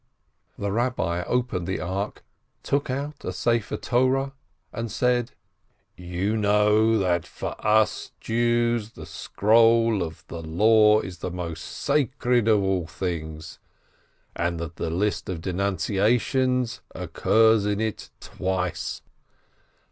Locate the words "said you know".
4.91-6.97